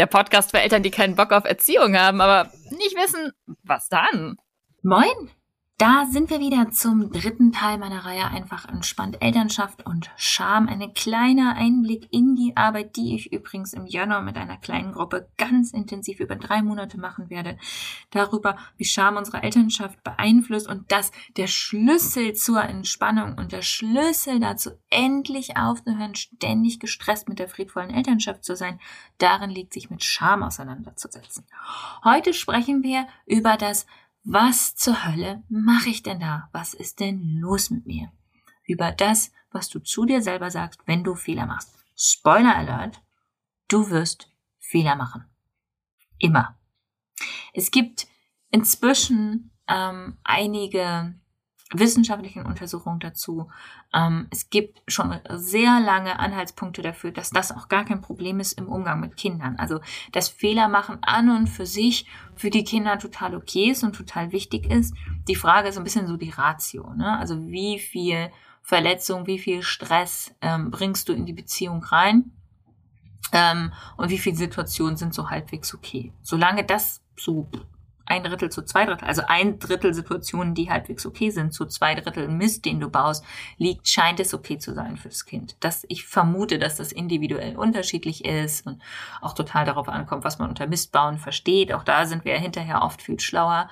[0.00, 4.38] der Podcast für Eltern, die keinen Bock auf Erziehung haben, aber nicht wissen, was dann.
[4.82, 5.30] Moin!
[5.80, 10.68] Da sind wir wieder zum dritten Teil meiner Reihe einfach entspannt Elternschaft und Scham.
[10.68, 15.30] Ein kleiner Einblick in die Arbeit, die ich übrigens im Januar mit einer kleinen Gruppe
[15.38, 17.56] ganz intensiv über drei Monate machen werde.
[18.10, 24.38] Darüber, wie Scham unsere Elternschaft beeinflusst und dass der Schlüssel zur Entspannung und der Schlüssel
[24.38, 28.78] dazu, endlich aufzuhören, ständig gestresst mit der friedvollen Elternschaft zu sein,
[29.16, 31.46] darin liegt, sich mit Scham auseinanderzusetzen.
[32.04, 33.86] Heute sprechen wir über das
[34.22, 36.48] was zur Hölle mache ich denn da?
[36.52, 38.12] Was ist denn los mit mir?
[38.64, 41.74] Über das, was du zu dir selber sagst, wenn du Fehler machst.
[41.96, 43.02] Spoiler Alert,
[43.68, 45.24] du wirst Fehler machen.
[46.18, 46.58] Immer.
[47.52, 48.06] Es gibt
[48.50, 51.14] inzwischen ähm, einige
[51.72, 53.48] wissenschaftlichen Untersuchungen dazu.
[53.94, 58.54] Ähm, es gibt schon sehr lange Anhaltspunkte dafür, dass das auch gar kein Problem ist
[58.54, 59.56] im Umgang mit Kindern.
[59.56, 59.80] Also
[60.12, 64.32] dass Fehler machen an und für sich für die Kinder total okay ist und total
[64.32, 64.94] wichtig ist.
[65.28, 66.92] Die Frage ist ein bisschen so die Ratio.
[66.94, 67.18] Ne?
[67.18, 68.30] Also wie viel
[68.62, 72.32] Verletzung, wie viel Stress ähm, bringst du in die Beziehung rein?
[73.32, 76.12] Ähm, und wie viele Situationen sind so halbwegs okay.
[76.22, 77.48] Solange das so
[78.06, 81.94] ein Drittel zu zwei Drittel, also ein Drittel Situationen, die halbwegs okay sind, zu zwei
[81.94, 83.24] Drittel Mist, den du baust,
[83.58, 85.56] liegt, scheint es okay zu sein fürs Kind.
[85.60, 88.82] Das, ich vermute, dass das individuell unterschiedlich ist und
[89.20, 91.72] auch total darauf ankommt, was man unter Mist bauen versteht.
[91.72, 93.68] Auch da sind wir ja hinterher oft viel schlauer.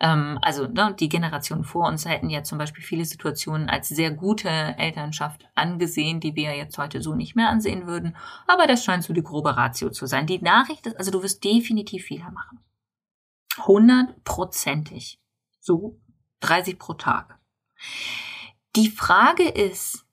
[0.00, 4.10] Ähm, also ne, die Generation vor uns hätten ja zum Beispiel viele Situationen als sehr
[4.10, 8.16] gute Elternschaft angesehen, die wir jetzt heute so nicht mehr ansehen würden.
[8.46, 10.26] Aber das scheint so die grobe Ratio zu sein.
[10.26, 12.60] Die Nachricht ist, also du wirst definitiv Fehler machen.
[13.58, 15.18] Hundertprozentig.
[15.60, 16.00] So
[16.40, 17.38] 30 pro Tag.
[18.76, 20.04] Die Frage ist,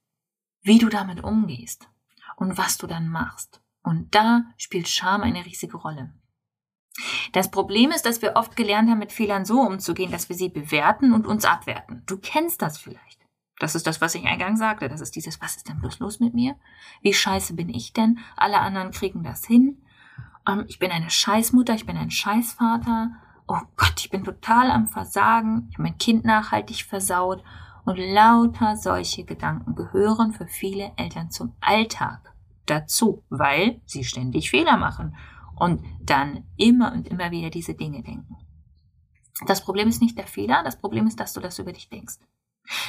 [0.61, 1.89] wie du damit umgehst
[2.35, 3.61] und was du dann machst.
[3.83, 6.13] Und da spielt Scham eine riesige Rolle.
[7.31, 10.49] Das Problem ist, dass wir oft gelernt haben, mit Fehlern so umzugehen, dass wir sie
[10.49, 12.03] bewerten und uns abwerten.
[12.05, 13.19] Du kennst das vielleicht.
[13.59, 14.89] Das ist das, was ich eingangs sagte.
[14.89, 16.55] Das ist dieses, was ist denn bloß los mit mir?
[17.01, 18.19] Wie scheiße bin ich denn?
[18.35, 19.83] Alle anderen kriegen das hin.
[20.47, 23.11] Ähm, ich bin eine Scheißmutter, ich bin ein Scheißvater
[23.51, 27.43] oh Gott, ich bin total am Versagen, ich habe mein Kind nachhaltig versaut
[27.83, 32.33] und lauter solche Gedanken gehören für viele Eltern zum Alltag
[32.65, 35.17] dazu, weil sie ständig Fehler machen
[35.55, 38.37] und dann immer und immer wieder diese Dinge denken.
[39.47, 42.19] Das Problem ist nicht der Fehler, das Problem ist, dass du das über dich denkst.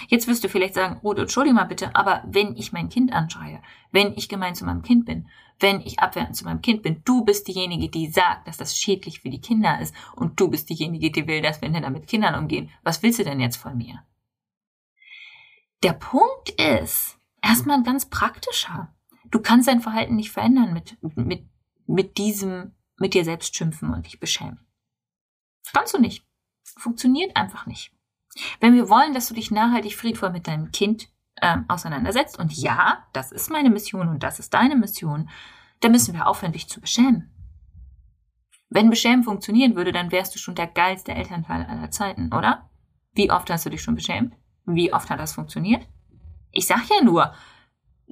[0.07, 3.61] Jetzt wirst du vielleicht sagen, Rode, entschuldige mal bitte, aber wenn ich mein Kind anschreie,
[3.91, 5.27] wenn ich gemein zu meinem Kind bin,
[5.61, 9.21] wenn ich abwertend zu meinem Kind bin, du bist diejenige, die sagt, dass das schädlich
[9.21, 12.35] für die Kinder ist und du bist diejenige, die will, dass wir Länder mit Kindern
[12.35, 12.71] umgehen.
[12.83, 14.05] Was willst du denn jetzt von mir?
[15.83, 18.95] Der Punkt ist erstmal ganz praktischer.
[19.31, 21.49] Du kannst dein Verhalten nicht verändern mit, mit,
[21.87, 24.61] mit diesem, mit dir selbst schimpfen und dich beschämen.
[25.65, 26.25] Das kannst du nicht.
[26.63, 27.93] Funktioniert einfach nicht.
[28.61, 31.12] Wenn wir wollen, dass du dich nachhaltig friedvoll mit deinem Kind
[31.43, 35.29] ähm, auseinandersetzt, und ja, das ist meine Mission und das ist deine Mission,
[35.81, 37.31] dann müssen wir aufhören, dich zu beschämen.
[38.71, 42.71] Wenn Beschämen funktionieren würde, dann wärst du schon der geilste Elternteil aller Zeiten, oder?
[43.13, 44.35] Wie oft hast du dich schon beschämt?
[44.65, 45.87] Wie oft hat das funktioniert?
[46.53, 47.35] Ich sag ja nur,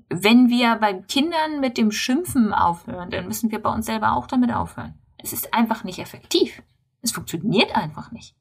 [0.08, 4.26] wenn wir bei Kindern mit dem Schimpfen aufhören, dann müssen wir bei uns selber auch
[4.26, 4.98] damit aufhören.
[5.18, 6.62] Es ist einfach nicht effektiv.
[7.02, 8.36] Es funktioniert einfach nicht.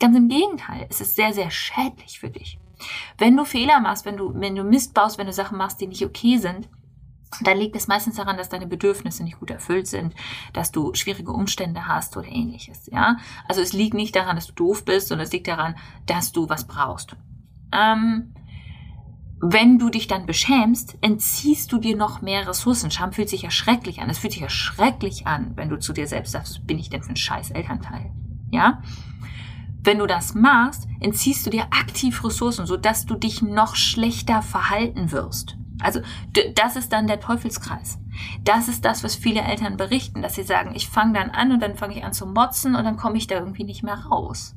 [0.00, 2.58] Ganz im Gegenteil, es ist sehr, sehr schädlich für dich.
[3.16, 5.86] Wenn du Fehler machst, wenn du, wenn du Mist baust, wenn du Sachen machst, die
[5.86, 6.68] nicht okay sind,
[7.42, 10.14] dann liegt es meistens daran, dass deine Bedürfnisse nicht gut erfüllt sind,
[10.54, 13.18] dass du schwierige Umstände hast oder ähnliches, ja.
[13.46, 15.76] Also es liegt nicht daran, dass du doof bist, sondern es liegt daran,
[16.06, 17.16] dass du was brauchst.
[17.72, 18.34] Ähm,
[19.40, 22.90] wenn du dich dann beschämst, entziehst du dir noch mehr Ressourcen.
[22.90, 24.10] Scham fühlt sich ja schrecklich an.
[24.10, 27.02] Es fühlt sich ja schrecklich an, wenn du zu dir selbst sagst, bin ich denn
[27.02, 28.10] für ein scheiß Elternteil?
[28.50, 28.82] Ja?
[29.88, 35.12] Wenn du das machst, entziehst du dir aktiv Ressourcen, sodass du dich noch schlechter verhalten
[35.12, 35.56] wirst.
[35.80, 36.00] Also
[36.56, 37.98] das ist dann der Teufelskreis.
[38.44, 41.60] Das ist das, was viele Eltern berichten, dass sie sagen, ich fange dann an und
[41.60, 44.56] dann fange ich an zu motzen und dann komme ich da irgendwie nicht mehr raus.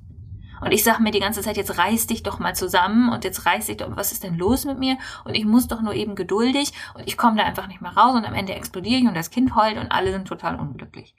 [0.59, 3.45] Und ich sage mir die ganze Zeit, jetzt reiß dich doch mal zusammen und jetzt
[3.45, 4.97] reiß dich doch, was ist denn los mit mir?
[5.23, 8.15] Und ich muss doch nur eben geduldig und ich komme da einfach nicht mehr raus
[8.15, 11.15] und am Ende explodiere ich und das Kind heult und alle sind total unglücklich.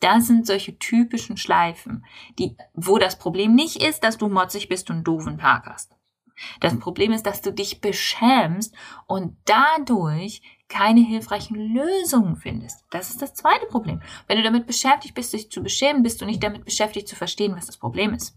[0.00, 2.04] Das sind solche typischen Schleifen,
[2.38, 5.98] die, wo das Problem nicht ist, dass du motzig bist und einen doofen Tag hast.
[6.60, 8.74] Das Problem ist, dass du dich beschämst
[9.06, 12.84] und dadurch keine hilfreichen Lösungen findest.
[12.90, 14.02] Das ist das zweite Problem.
[14.26, 17.56] Wenn du damit beschäftigt bist, dich zu beschämen, bist du nicht damit beschäftigt zu verstehen,
[17.56, 18.36] was das Problem ist.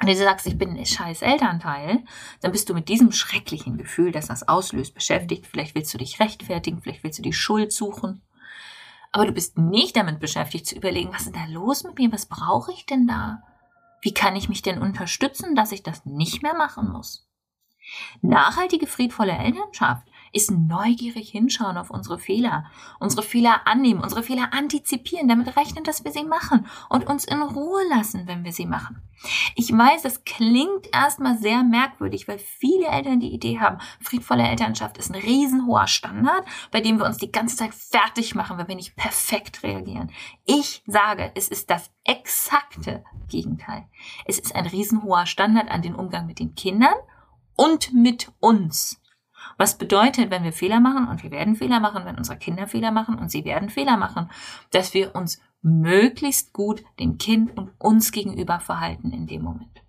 [0.00, 2.04] Und wenn du sagst, ich bin ein scheiß Elternteil,
[2.40, 5.46] dann bist du mit diesem schrecklichen Gefühl, das das auslöst, beschäftigt.
[5.46, 8.22] Vielleicht willst du dich rechtfertigen, vielleicht willst du die Schuld suchen.
[9.12, 12.12] Aber du bist nicht damit beschäftigt zu überlegen, was ist da los mit mir?
[12.12, 13.42] Was brauche ich denn da?
[14.02, 17.28] Wie kann ich mich denn unterstützen, dass ich das nicht mehr machen muss?
[18.22, 22.64] Nachhaltige, friedvolle Elternschaft ist neugierig hinschauen auf unsere Fehler,
[22.98, 27.42] unsere Fehler annehmen, unsere Fehler antizipieren, damit rechnen, dass wir sie machen und uns in
[27.42, 29.02] Ruhe lassen, wenn wir sie machen.
[29.54, 34.96] Ich weiß, das klingt erstmal sehr merkwürdig, weil viele Eltern die Idee haben, friedvolle Elternschaft
[34.98, 38.76] ist ein riesenhoher Standard, bei dem wir uns die ganze Zeit fertig machen, wenn wir
[38.76, 40.10] nicht perfekt reagieren.
[40.46, 43.86] Ich sage, es ist das exakte Gegenteil.
[44.24, 46.94] Es ist ein riesenhoher Standard an den Umgang mit den Kindern
[47.56, 48.99] und mit uns.
[49.60, 52.92] Was bedeutet, wenn wir Fehler machen, und wir werden Fehler machen, wenn unsere Kinder Fehler
[52.92, 54.30] machen, und sie werden Fehler machen,
[54.70, 59.82] dass wir uns möglichst gut dem Kind und uns gegenüber verhalten in dem Moment.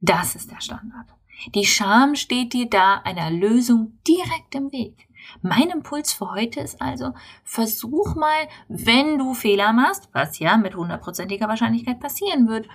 [0.00, 1.06] Das ist der Standard.
[1.54, 5.06] Die Scham steht dir da einer Lösung direkt im Weg.
[5.42, 7.12] Mein Impuls für heute ist also,
[7.44, 12.66] versuch mal, wenn du Fehler machst, was ja mit hundertprozentiger Wahrscheinlichkeit passieren wird,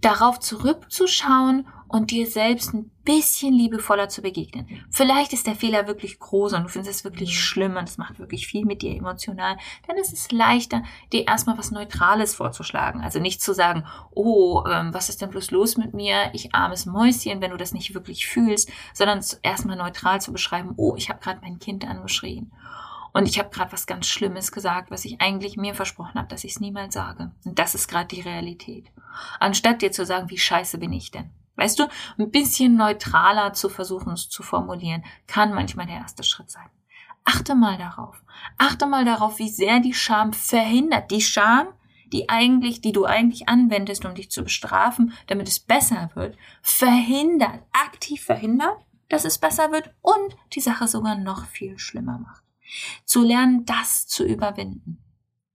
[0.00, 4.66] darauf zurückzuschauen und dir selbst ein bisschen liebevoller zu begegnen.
[4.90, 8.18] Vielleicht ist der Fehler wirklich groß und du findest es wirklich schlimm und es macht
[8.18, 9.56] wirklich viel mit dir emotional.
[9.86, 13.02] Dann ist es leichter, dir erstmal was Neutrales vorzuschlagen.
[13.02, 13.84] Also nicht zu sagen,
[14.14, 16.30] oh, ähm, was ist denn bloß los mit mir?
[16.32, 20.94] Ich armes Mäuschen, wenn du das nicht wirklich fühlst, sondern erstmal neutral zu beschreiben, oh,
[20.96, 22.50] ich habe gerade mein Kind angeschrien.
[23.16, 26.44] Und ich habe gerade was ganz Schlimmes gesagt, was ich eigentlich mir versprochen habe, dass
[26.44, 27.30] ich es niemals sage.
[27.46, 28.90] Und das ist gerade die Realität.
[29.40, 31.30] Anstatt dir zu sagen, wie scheiße bin ich denn?
[31.56, 31.88] Weißt du,
[32.18, 36.68] ein bisschen neutraler zu versuchen, es zu formulieren, kann manchmal der erste Schritt sein.
[37.24, 38.22] Achte mal darauf.
[38.58, 41.10] Achte mal darauf, wie sehr die Scham verhindert.
[41.10, 41.66] Die Scham,
[42.12, 47.62] die eigentlich, die du eigentlich anwendest, um dich zu bestrafen, damit es besser wird, verhindert,
[47.72, 48.76] aktiv verhindert,
[49.08, 52.44] dass es besser wird und die Sache sogar noch viel schlimmer macht.
[53.04, 54.98] Zu lernen, das zu überwinden,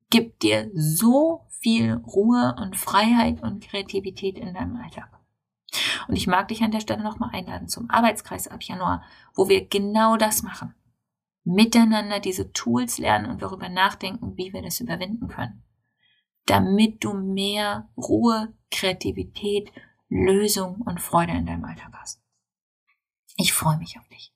[0.09, 5.20] gibt dir so viel Ruhe und Freiheit und Kreativität in deinem Alltag.
[6.07, 9.03] Und ich mag dich an der Stelle nochmal einladen zum Arbeitskreis ab Januar,
[9.35, 10.75] wo wir genau das machen.
[11.43, 15.63] Miteinander diese Tools lernen und darüber nachdenken, wie wir das überwinden können.
[16.45, 19.71] Damit du mehr Ruhe, Kreativität,
[20.09, 22.21] Lösung und Freude in deinem Alltag hast.
[23.37, 24.33] Ich freue mich auf dich.